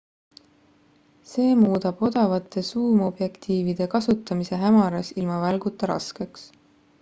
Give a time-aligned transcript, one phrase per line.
[1.31, 6.49] see muudab odavate suumobjektiivide kasutamise hämaras ilma välguta raskeks